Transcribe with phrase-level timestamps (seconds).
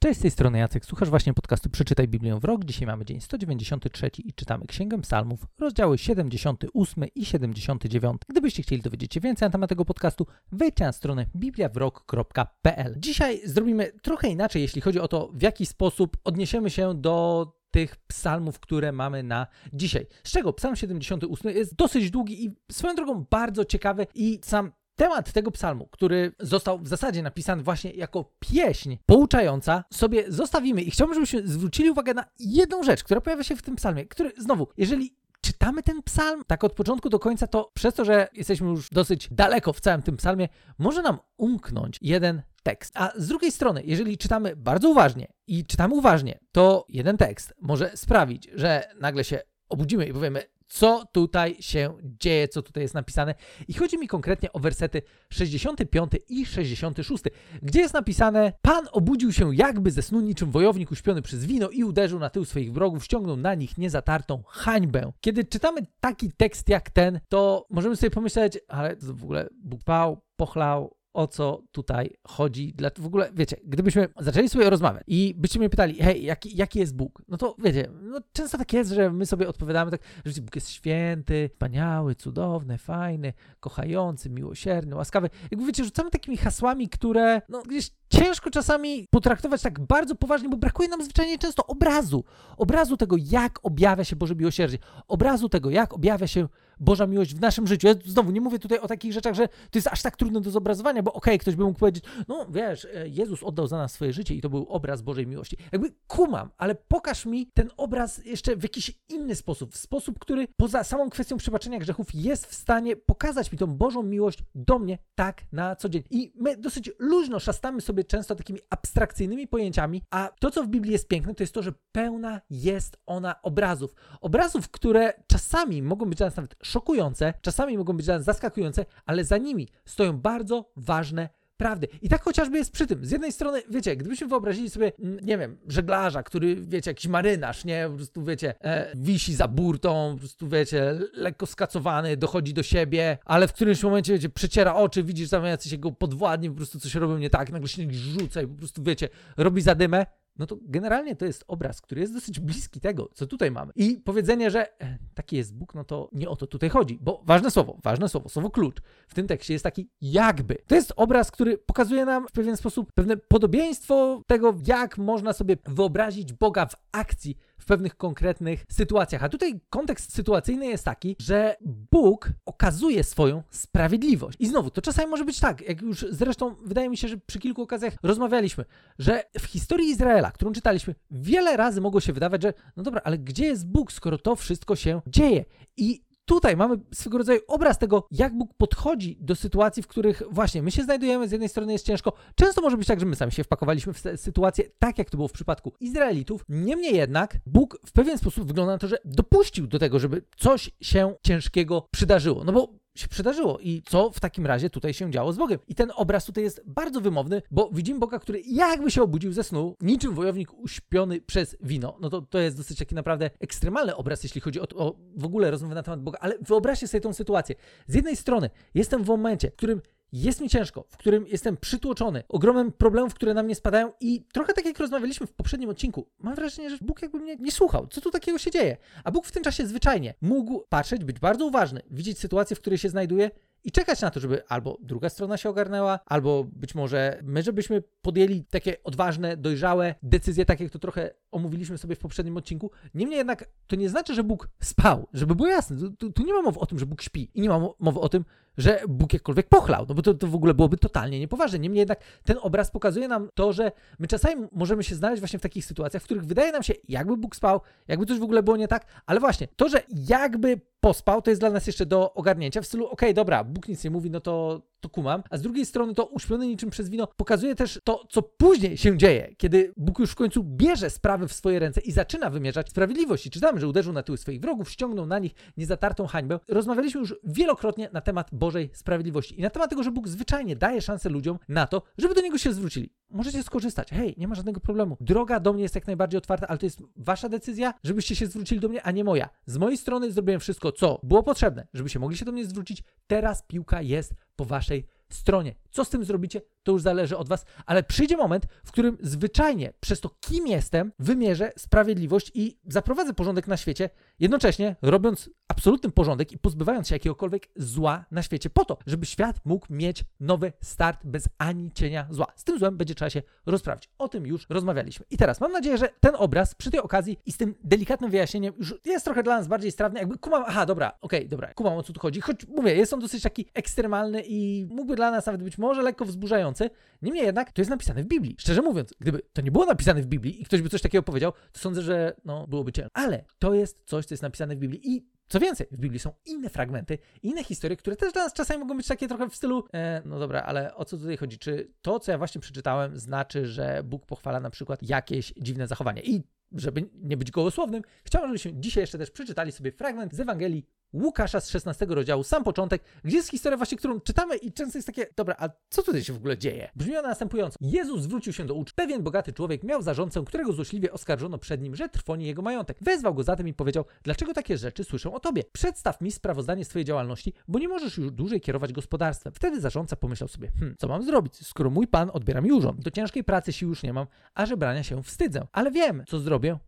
[0.00, 2.64] Cześć, z tej strony Jacek, słuchasz właśnie podcastu Przeczytaj Biblię w rok.
[2.64, 8.22] Dzisiaj mamy dzień 193 i czytamy Księgę Psalmów, rozdziały 78 i 79.
[8.28, 12.94] Gdybyście chcieli dowiedzieć się więcej na temat tego podcastu, wejdźcie na stronę bibliawrok.pl.
[12.98, 17.96] Dzisiaj zrobimy trochę inaczej, jeśli chodzi o to, w jaki sposób odniesiemy się do tych
[17.96, 20.06] psalmów, które mamy na dzisiaj.
[20.24, 25.32] Z czego psalm 78 jest dosyć długi i swoją drogą bardzo ciekawy i sam temat
[25.32, 31.14] tego psalmu, który został w zasadzie napisany właśnie jako pieśń pouczająca, sobie zostawimy i chciałbym,
[31.14, 35.16] żebyśmy zwrócili uwagę na jedną rzecz, która pojawia się w tym psalmie, który znowu, jeżeli
[35.40, 39.28] czytamy ten psalm tak od początku do końca, to przez to, że jesteśmy już dosyć
[39.30, 40.48] daleko w całym tym psalmie,
[40.78, 42.92] może nam umknąć jeden tekst.
[42.96, 47.96] A z drugiej strony, jeżeli czytamy bardzo uważnie i czytamy uważnie, to jeden tekst może
[47.96, 53.34] sprawić, że nagle się obudzimy i powiemy, co tutaj się dzieje, co tutaj jest napisane.
[53.68, 57.24] I chodzi mi konkretnie o wersety 65 i 66,
[57.62, 61.84] gdzie jest napisane: Pan obudził się jakby ze snu niczym wojownik uśpiony przez wino i
[61.84, 65.12] uderzył na tył swoich wrogów, ściągnął na nich niezatartą hańbę.
[65.20, 70.20] Kiedy czytamy taki tekst jak ten, to możemy sobie pomyśleć, ale w ogóle Bóg pał,
[70.36, 72.72] pochlał, o co tutaj chodzi.
[72.74, 76.78] Dla, w ogóle, wiecie, gdybyśmy zaczęli sobie rozmawiać i byście mnie pytali, hej, jaki, jaki
[76.78, 77.22] jest Bóg?
[77.28, 80.70] No to wiecie, no często tak jest, że my sobie odpowiadamy tak, że Bóg jest
[80.70, 85.30] święty, wspaniały, cudowny, fajny, kochający, miłosierny, łaskawy.
[85.50, 90.56] Jakby wiecie, rzucamy takimi hasłami, które no gdzieś ciężko czasami potraktować tak bardzo poważnie, bo
[90.56, 92.24] brakuje nam zwyczajnie często obrazu.
[92.56, 94.78] Obrazu tego, jak objawia się Boże miłosierdzie.
[95.08, 96.48] Obrazu tego, jak objawia się
[96.80, 97.86] Boża miłość w naszym życiu.
[97.86, 100.50] Ja znowu nie mówię tutaj o takich rzeczach, że to jest aż tak trudne do
[100.50, 103.92] zobrazowania, bo okej, okay, ktoś by mógł powiedzieć, no wiesz, e, Jezus oddał za nas
[103.92, 105.56] swoje życie i to był obraz Bożej miłości.
[105.72, 110.48] Jakby kumam, ale pokaż mi ten obraz jeszcze w jakiś inny sposób, w sposób, który
[110.56, 114.98] poza samą kwestią przebaczenia grzechów jest w stanie pokazać mi tą Bożą miłość do mnie
[115.14, 116.02] tak na co dzień.
[116.10, 120.92] I my dosyć luźno szastamy sobie często takimi abstrakcyjnymi pojęciami, a to, co w Biblii
[120.92, 123.94] jest piękne, to jest to, że pełna jest ona obrazów.
[124.20, 128.86] Obrazów, które czasami mogą być dla nas nawet szokujące, czasami mogą być dla nas zaskakujące,
[129.06, 131.28] ale za nimi stoją bardzo ważne
[131.58, 131.88] prawdy.
[132.02, 133.04] I tak chociażby jest przy tym.
[133.04, 137.64] Z jednej strony, wiecie, gdybyśmy wyobrazili sobie, mm, nie wiem, żeglarza, który, wiecie, jakiś marynarz,
[137.64, 142.62] nie, po prostu, wiecie, e, wisi za burtą, po prostu, wiecie, lekko skacowany, dochodzi do
[142.62, 146.80] siebie, ale w którymś momencie, wiecie, przeciera oczy, widzisz tam jacyś jego podwładni, po prostu
[146.80, 150.06] coś robią nie tak, nagle się rzuca i po prostu, wiecie, robi zadymę
[150.38, 153.72] no to generalnie to jest obraz, który jest dosyć bliski tego, co tutaj mamy.
[153.76, 157.22] I powiedzenie, że e, taki jest Bóg, no to nie o to tutaj chodzi, bo
[157.26, 160.56] ważne słowo, ważne słowo, słowo klucz w tym tekście jest taki jakby.
[160.66, 165.56] To jest obraz, który pokazuje nam w pewien sposób pewne podobieństwo tego, jak można sobie
[165.66, 167.36] wyobrazić Boga w akcji
[167.68, 169.24] pewnych konkretnych sytuacjach.
[169.24, 171.56] A tutaj kontekst sytuacyjny jest taki, że
[171.92, 174.36] Bóg okazuje swoją sprawiedliwość.
[174.40, 177.38] I znowu, to czasami może być tak, jak już zresztą wydaje mi się, że przy
[177.38, 178.64] kilku okazjach rozmawialiśmy,
[178.98, 183.18] że w historii Izraela, którą czytaliśmy, wiele razy mogło się wydawać, że no dobra, ale
[183.18, 185.44] gdzie jest Bóg, skoro to wszystko się dzieje?
[185.76, 190.62] I tutaj mamy swego rodzaju obraz tego, jak Bóg podchodzi do sytuacji, w których właśnie
[190.62, 192.12] my się znajdujemy, z jednej strony jest ciężko.
[192.34, 195.28] Często może być tak, że my sami się wpakowaliśmy w sytuację, tak jak to było
[195.28, 196.44] w przypadku Izraelitów.
[196.48, 200.70] Niemniej jednak Bóg w pewien sposób wygląda na to, że dopuścił do tego, żeby coś
[200.80, 202.44] się ciężkiego przydarzyło.
[202.44, 205.58] No bo się przydarzyło i co w takim razie tutaj się działo z Bogiem.
[205.68, 209.44] I ten obraz tutaj jest bardzo wymowny, bo widzimy Boga, który jakby się obudził ze
[209.44, 211.96] snu, niczym wojownik uśpiony przez wino.
[212.00, 215.50] No to, to jest dosyć taki naprawdę ekstremalny obraz, jeśli chodzi o, o w ogóle
[215.50, 217.54] rozmowę na temat Boga, ale wyobraźcie sobie tą sytuację.
[217.86, 219.80] Z jednej strony jestem w momencie, w którym
[220.12, 224.52] jest mi ciężko, w którym jestem przytłoczony, ogromem problemów, które na mnie spadają i trochę
[224.52, 227.86] tak jak rozmawialiśmy w poprzednim odcinku, mam wrażenie, że Bóg jakby mnie nie słuchał.
[227.86, 228.76] Co tu takiego się dzieje?
[229.04, 232.78] A Bóg w tym czasie zwyczajnie mógł patrzeć, być bardzo uważny, widzieć sytuację, w której
[232.78, 233.30] się znajduje
[233.64, 237.82] i czekać na to, żeby albo druga strona się ogarnęła, albo być może my, żebyśmy
[238.02, 242.70] podjęli takie odważne, dojrzałe decyzje, tak jak to trochę omówiliśmy sobie w poprzednim odcinku.
[242.94, 245.76] Niemniej jednak to nie znaczy, że Bóg spał, żeby było jasne.
[245.98, 248.08] Tu, tu, nie ma mowy o tym, że Bóg śpi i nie ma mowy o
[248.08, 248.24] tym,
[248.58, 251.58] że Bóg jakkolwiek pochlał, no bo to, to w ogóle byłoby totalnie niepoważne.
[251.58, 255.42] Niemniej jednak ten obraz pokazuje nam to, że my czasami możemy się znaleźć właśnie w
[255.42, 258.56] takich sytuacjach, w których wydaje nam się, jakby Bóg spał, jakby coś w ogóle było
[258.56, 262.60] nie tak, ale właśnie to, że jakby pospał, to jest dla nas jeszcze do ogarnięcia
[262.60, 265.42] w stylu, okej, okay, dobra, Bóg nic nie mówi, no to, to kumam, a z
[265.42, 269.72] drugiej strony to uśpiony niczym przez wino pokazuje też to, co później się dzieje, kiedy
[269.76, 273.26] Bóg już w końcu bierze sprawy w swoje ręce i zaczyna wymierzać sprawiedliwość.
[273.26, 276.40] I czytamy, że uderzył na tyły swoich wrogów, ściągnął na nich niezatartą hańbę.
[276.48, 280.82] Rozmawialiśmy już wielokrotnie na temat Bożej sprawiedliwości i na temat tego, że Bóg zwyczajnie daje
[280.82, 282.92] szansę ludziom na to, żeby do Niego się zwrócili.
[283.10, 283.90] Możecie skorzystać.
[283.90, 284.96] Hej, nie ma żadnego problemu.
[285.00, 288.60] Droga do mnie jest jak najbardziej otwarta, ale to jest wasza decyzja, żebyście się zwrócili
[288.60, 289.28] do mnie, a nie moja.
[289.46, 292.82] Z mojej strony zrobiłem wszystko, co było potrzebne, żeby się mogli się do mnie zwrócić.
[293.06, 295.54] Teraz piłka jest po waszej stronie.
[295.70, 299.72] Co z tym zrobicie, to już zależy od was, ale przyjdzie moment, w którym zwyczajnie
[299.80, 306.32] przez to, kim jestem, wymierzę sprawiedliwość i zaprowadzę porządek na świecie, jednocześnie robiąc absolutny porządek
[306.32, 311.06] i pozbywając się jakiegokolwiek zła na świecie, po to, żeby świat mógł mieć nowy start
[311.06, 312.26] bez ani cienia zła.
[312.36, 313.90] Z tym złem będzie trzeba się rozprawić.
[313.98, 315.06] O tym już rozmawialiśmy.
[315.10, 318.54] I teraz mam nadzieję, że ten obraz przy tej okazji i z tym delikatnym wyjaśnieniem
[318.58, 320.00] już jest trochę dla nas bardziej strawny.
[320.00, 322.20] Jakby kumam, aha, dobra, okej, okay, dobra, kumam o co tu chodzi.
[322.20, 326.04] Choć mówię, jest on dosyć taki ekstremalny i mógłby dla nas nawet być może lekko
[326.04, 326.57] wzburzający.
[327.02, 328.36] Niemniej jednak to jest napisane w Biblii.
[328.38, 331.32] Szczerze mówiąc, gdyby to nie było napisane w Biblii i ktoś by coś takiego powiedział,
[331.52, 332.90] to sądzę, że no, byłoby ciężko.
[332.94, 336.12] Ale to jest coś, co jest napisane w Biblii i co więcej, w Biblii są
[336.26, 339.64] inne fragmenty, inne historie, które też dla nas czasami mogą być takie trochę w stylu,
[339.74, 341.38] e, no dobra, ale o co tutaj chodzi?
[341.38, 346.02] Czy to, co ja właśnie przeczytałem, znaczy, że Bóg pochwala na przykład jakieś dziwne zachowanie?
[346.02, 346.22] I
[346.52, 351.40] żeby nie być gołosłownym, chciałbym, żebyśmy dzisiaj jeszcze też przeczytali sobie fragment z Ewangelii Łukasza
[351.40, 355.06] z 16 rozdziału, sam początek, gdzie jest historia właśnie, którą czytamy i często jest takie,
[355.16, 356.70] dobra, a co tutaj się w ogóle dzieje?
[356.76, 357.58] Brzmi ona następująco.
[357.60, 358.74] Jezus zwrócił się do uczniów.
[358.74, 362.78] Pewien bogaty człowiek miał zarządcę, którego złośliwie oskarżono przed nim, że trwoni jego majątek.
[362.80, 365.42] Wezwał go zatem i powiedział, dlaczego takie rzeczy słyszę o tobie?
[365.52, 369.32] Przedstaw mi sprawozdanie swojej działalności, bo nie możesz już dłużej kierować gospodarstwem.
[369.32, 372.80] Wtedy zarządca pomyślał sobie, hm, co mam zrobić, skoro mój pan odbiera mi urząd?
[372.80, 375.46] Do ciężkiej pracy sił już nie mam, a żebrania się wstydzę.
[375.52, 376.18] Ale wiem, co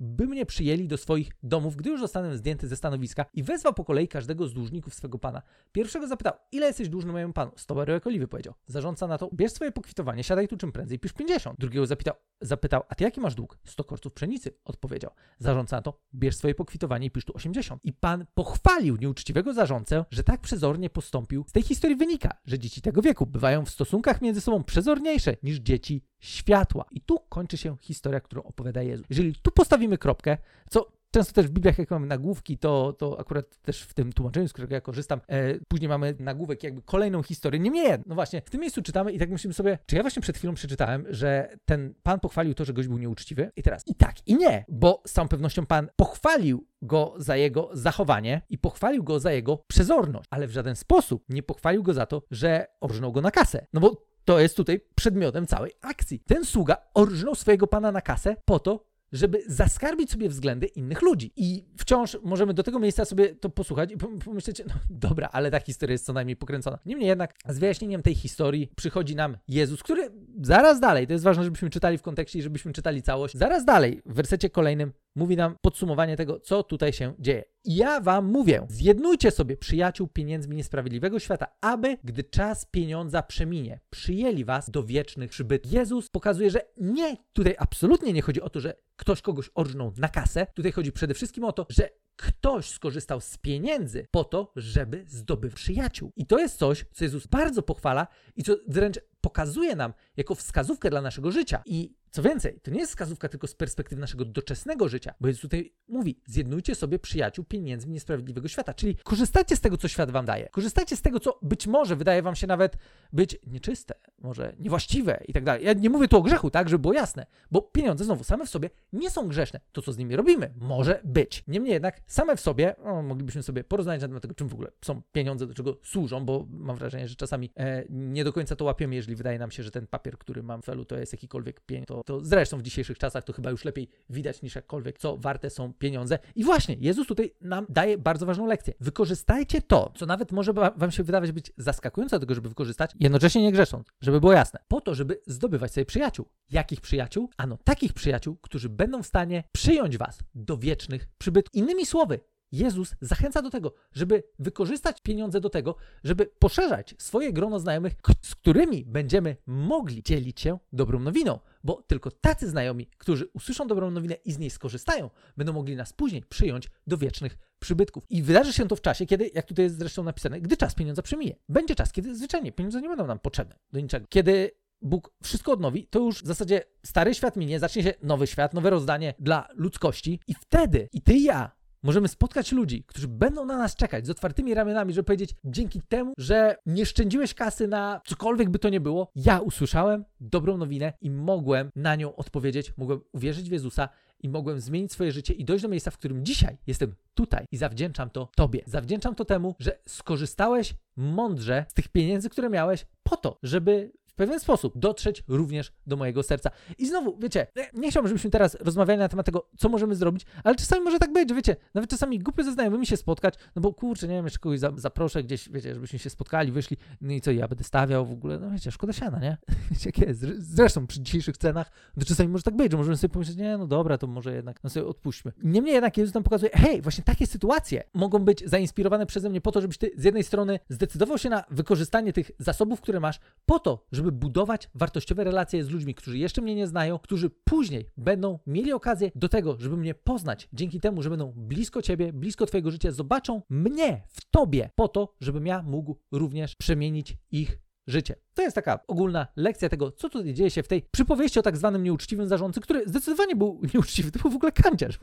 [0.01, 3.85] by mnie przyjęli do swoich domów, gdy już zostanę zdjęty ze stanowiska i wezwał po
[3.85, 5.43] kolei każdego z dłużników swego pana.
[5.73, 7.53] Pierwszego zapytał, ile jesteś dłużny mojemu panu?
[7.57, 8.55] Sto baryłek oliwy, powiedział.
[8.67, 11.61] Zarządca na to, bierz swoje pokwitowanie, siadaj tu czym prędzej, pisz 50.
[11.61, 13.59] Drugiego zapytał, zapytał, a ty jaki masz dług?
[13.65, 15.11] 100 korców pszenicy, odpowiedział.
[15.39, 17.81] Zarządca na to, bierz swoje pokwitowanie i pisz tu 80.
[17.85, 21.45] I pan pochwalił nieuczciwego zarządcę, że tak przezornie postąpił.
[21.49, 25.59] Z tej historii wynika, że dzieci tego wieku bywają w stosunkach między sobą przezorniejsze niż
[25.59, 26.85] dzieci światła.
[26.91, 29.07] I tu kończy się historia, którą opowiada Jezus.
[29.11, 30.39] Jeżeli tu postawimy kropkę,
[30.71, 34.49] co Często też w Bibliach, jak mamy nagłówki, to, to akurat też w tym tłumaczeniu,
[34.49, 37.61] z którego ja korzystam, e, później mamy nagłówek, jakby kolejną historię.
[37.61, 40.39] Niemniej, no właśnie, w tym miejscu czytamy i tak myślimy sobie, czy ja właśnie przed
[40.39, 43.53] chwilą przeczytałem, że ten pan pochwalił to, że gość był nieuczciwy?
[43.57, 47.71] I teraz i tak, i nie, bo z całą pewnością pan pochwalił go za jego
[47.73, 52.07] zachowanie i pochwalił go za jego przezorność, ale w żaden sposób nie pochwalił go za
[52.07, 53.67] to, że orżnął go na kasę.
[53.73, 56.21] No bo to jest tutaj przedmiotem całej akcji.
[56.27, 61.33] Ten sługa orżnął swojego pana na kasę po to, żeby zaskarbić sobie względy innych ludzi.
[61.37, 65.61] I wciąż możemy do tego miejsca sobie to posłuchać i pomyśleć, no dobra, ale ta
[65.61, 66.79] historia jest co najmniej pokręcona.
[66.87, 70.11] Niemniej jednak z wyjaśnieniem tej historii przychodzi nam Jezus, który
[70.43, 74.03] zaraz dalej, to jest ważne, żebyśmy czytali w kontekście i żebyśmy czytali całość, zaraz dalej
[74.07, 77.45] w wersecie kolejnym mówi nam podsumowanie tego, co tutaj się dzieje.
[77.65, 84.45] Ja wam mówię, zjednujcie sobie przyjaciół pieniędzmi niesprawiedliwego świata, aby, gdy czas pieniądza przeminie, przyjęli
[84.45, 85.73] was do wiecznych przybytków.
[85.73, 90.09] Jezus pokazuje, że nie, tutaj absolutnie nie chodzi o to, że ktoś kogoś orżnął na
[90.09, 90.47] kasę.
[90.55, 95.55] Tutaj chodzi przede wszystkim o to, że ktoś skorzystał z pieniędzy po to, żeby zdobyć
[95.55, 96.13] przyjaciół.
[96.17, 100.91] I to jest coś, co Jezus bardzo pochwala i co wręcz pokazuje nam jako wskazówkę
[100.91, 101.63] dla naszego życia.
[101.67, 105.43] I co więcej, to nie jest wskazówka tylko z perspektywy naszego doczesnego życia, bo Jezus
[105.43, 108.75] tutaj mówi: zjednujcie sobie przyjaciół pieniędzmi niesprawiedliwego świata.
[108.75, 110.49] Czyli korzystajcie z tego, co świat wam daje.
[110.49, 112.77] Korzystajcie z tego, co być może wydaje wam się nawet
[113.13, 115.65] być nieczyste, może niewłaściwe i tak dalej.
[115.65, 118.51] Ja nie mówię tu o grzechu, tak, żeby było jasne, bo pieniądze znowu same w
[118.51, 119.61] sobie nie są grzeszne.
[119.73, 121.45] To, co z nimi robimy, może być.
[121.49, 124.71] Niemniej jednak same w sobie, no, moglibyśmy sobie porozmawiać na temat tego, czym w ogóle
[124.85, 128.65] są pieniądze, do czego służą, bo mam wrażenie, że czasami e, nie do końca to
[128.65, 131.61] łapiemy, jeżeli wydaje nam się, że ten papier, który mam w celu, to jest jakikolwiek
[131.61, 132.00] pieniądz.
[132.07, 135.73] To, zresztą w dzisiejszych czasach to chyba już lepiej widać niż jakkolwiek, co warte są
[135.73, 136.19] pieniądze.
[136.35, 138.75] I właśnie, Jezus tutaj nam daje bardzo ważną lekcję.
[138.81, 143.43] Wykorzystajcie to, co nawet może wam się wydawać być zaskakujące do tego, żeby wykorzystać, jednocześnie
[143.43, 146.27] nie grzesząc, żeby było jasne, po to, żeby zdobywać sobie przyjaciół.
[146.51, 147.31] Jakich przyjaciół?
[147.37, 151.55] Ano takich przyjaciół, którzy będą w stanie przyjąć was do wiecznych przybytków.
[151.55, 152.21] Innymi słowy,
[152.53, 158.35] Jezus zachęca do tego, żeby wykorzystać pieniądze do tego, żeby poszerzać swoje grono znajomych, z
[158.35, 164.15] którymi będziemy mogli dzielić się dobrą nowiną, bo tylko tacy znajomi, którzy usłyszą dobrą nowinę
[164.15, 168.05] i z niej skorzystają, będą mogli nas później przyjąć do wiecznych przybytków.
[168.11, 171.03] I wydarzy się to w czasie, kiedy, jak tutaj jest zresztą napisane, gdy czas pieniądza
[171.03, 171.37] przeminie.
[171.49, 174.07] Będzie czas, kiedy zwyczajnie pieniądze nie będą nam potrzebne do niczego.
[174.09, 174.51] Kiedy
[174.83, 178.71] Bóg wszystko odnowi, to już w zasadzie stary świat minie, zacznie się nowy świat, nowe
[178.71, 183.59] rozdanie dla ludzkości i wtedy i ty i ja możemy spotkać ludzi, którzy będą na
[183.59, 188.51] nas czekać z otwartymi ramionami, żeby powiedzieć, dzięki temu, że nie szczędziłeś kasy na cokolwiek
[188.51, 193.49] by to nie było, ja usłyszałem dobrą nowinę i mogłem na nią odpowiedzieć, mogłem uwierzyć
[193.49, 193.89] w Jezusa
[194.23, 197.57] i mogłem zmienić swoje życie i dojść do miejsca, w którym dzisiaj jestem tutaj i
[197.57, 198.63] zawdzięczam to Tobie.
[198.67, 204.41] Zawdzięczam to temu, że skorzystałeś mądrze z tych pieniędzy, które miałeś, po to, żeby pewien
[204.41, 206.51] sposób dotrzeć również do mojego serca.
[206.79, 210.55] I znowu, wiecie, nie chciałbym, żebyśmy teraz rozmawiali na temat tego, co możemy zrobić, ale
[210.55, 213.73] czasami może tak być, że wiecie, nawet czasami głupio ze znajomymi się spotkać, no bo
[213.73, 217.31] kurczę, nie wiem, jeszcze kogoś zaproszę gdzieś, wiecie, żebyśmy się spotkali, wyszli, no i co,
[217.31, 219.37] ja będę stawiał w ogóle, no wiecie, szkoda siana, nie?
[219.71, 220.21] Wiecie, jak jest.
[220.39, 223.67] Zresztą przy dzisiejszych cenach, to czasami może tak być, że możemy sobie pomyśleć, nie, no
[223.67, 225.33] dobra, to może jednak, no sobie odpuśćmy.
[225.43, 229.53] Niemniej jednak Jezus nam pokazuje, hej, właśnie takie sytuacje mogą być zainspirowane przeze mnie po
[229.53, 233.59] to, żebyś ty z jednej strony zdecydował się na wykorzystanie tych zasobów, które masz, po
[233.59, 238.39] to, żeby budować wartościowe relacje z ludźmi, którzy jeszcze mnie nie znają, którzy później będą
[238.47, 242.71] mieli okazję do tego, żeby mnie poznać, dzięki temu, że będą blisko ciebie, blisko twojego
[242.71, 248.15] życia, zobaczą mnie w tobie, po to, żebym ja mógł również przemienić ich życie.
[248.41, 251.57] To jest taka ogólna lekcja tego, co tutaj dzieje się w tej przypowieści o tak
[251.57, 254.99] zwanym nieuczciwym zarządcy, który zdecydowanie był nieuczciwy, to był w ogóle kanciarz,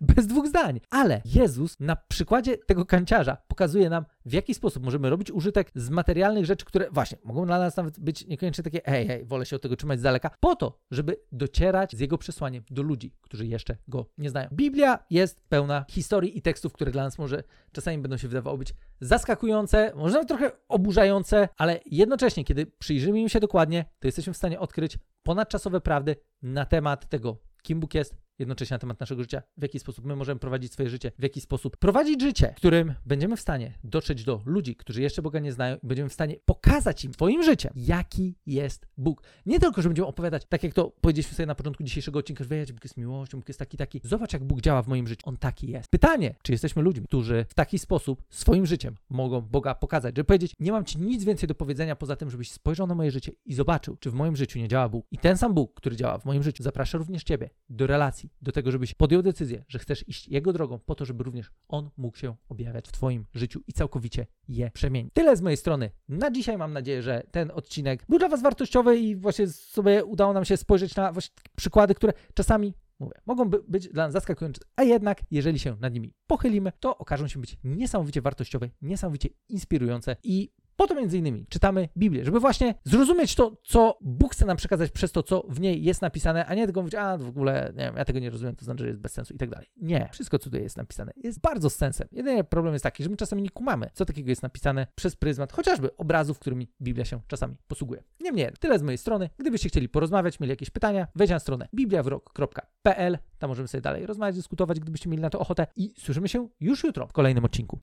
[0.00, 0.80] bez dwóch zdań.
[0.90, 5.90] Ale Jezus na przykładzie tego kanciarza pokazuje nam, w jaki sposób możemy robić użytek z
[5.90, 9.56] materialnych rzeczy, które właśnie mogą dla nas nawet być niekoniecznie takie, hej, hej, wolę się
[9.56, 13.46] od tego trzymać z daleka, po to, żeby docierać z jego przesłaniem do ludzi, którzy
[13.46, 14.48] jeszcze go nie znają.
[14.52, 17.42] Biblia jest pełna historii i tekstów, które dla nas może
[17.72, 23.28] czasami będą się wydawały być zaskakujące, może nawet trochę oburzające, ale jednocześnie, kiedy przyjrzymy im
[23.28, 28.16] się dokładnie, to jesteśmy w stanie odkryć ponadczasowe prawdy na temat tego, kim Bóg jest,
[28.38, 31.40] jednocześnie na temat naszego życia, w jaki sposób my możemy prowadzić swoje życie, w jaki
[31.40, 35.52] sposób prowadzić życie, w którym będziemy w stanie dotrzeć do ludzi, którzy jeszcze Boga nie
[35.52, 39.22] znają i będziemy w stanie pokazać im swoim życiem, jaki jest Bóg.
[39.46, 42.50] Nie tylko, że będziemy opowiadać, tak jak to powiedzieliśmy sobie na początku dzisiejszego odcinka, że
[42.50, 44.00] wiecie, Bóg jest miłością, Bóg jest taki, taki.
[44.04, 45.22] Zobacz, jak Bóg działa w moim życiu.
[45.28, 45.90] On taki jest.
[45.90, 50.52] Pytanie, czy jesteśmy ludźmi, którzy w taki sposób swoim życiem mogą Boga pokazać, żeby powiedzieć,
[50.60, 53.54] nie mam Ci nic więcej do powiedzenia poza tym, żebyś spojrzał na moje życie i
[53.54, 55.06] zobaczył, czy w moim życiu nie działa Bóg.
[55.10, 58.52] I ten sam Bóg, który działa w moim życiu, zaprasza również Ciebie do relacji, do
[58.52, 62.16] tego, żebyś podjął decyzję, że chcesz iść Jego drogą po to, żeby również On mógł
[62.16, 65.14] się objawiać w Twoim życiu i całkowicie je przemienić.
[65.14, 66.58] Tyle z mojej strony na dzisiaj.
[66.58, 70.56] Mam nadzieję, że ten odcinek był dla Was wartościowy i właśnie sobie udało nam się
[70.56, 71.12] spojrzeć na
[71.56, 76.14] przykłady, które czasami mówię, mogą być dla nas zaskakujące, a jednak, jeżeli się nad nimi
[76.26, 81.88] pochylimy, to okażą się być niesamowicie wartościowe, niesamowicie inspirujące i po to między innymi czytamy
[81.96, 85.82] Biblię, żeby właśnie zrozumieć to, co Bóg chce nam przekazać przez to, co w niej
[85.84, 88.56] jest napisane, a nie tylko mówić, a w ogóle, nie wiem, ja tego nie rozumiem,
[88.56, 89.66] to znaczy, że jest bez sensu i tak dalej.
[89.76, 92.08] Nie, wszystko, co tutaj jest napisane, jest bardzo z sensem.
[92.12, 95.52] Jedyny problem jest taki, że my czasami nie kumamy, co takiego jest napisane przez pryzmat
[95.52, 98.02] chociażby obrazów, którymi Biblia się czasami posługuje.
[98.20, 99.30] Niemniej, tyle z mojej strony.
[99.38, 104.36] Gdybyście chcieli porozmawiać, mieli jakieś pytania, wejdź na stronę bibliawrok.pl, tam możemy sobie dalej rozmawiać,
[104.36, 107.80] dyskutować, gdybyście mieli na to ochotę i słyszymy się już jutro w kolejnym odcinku.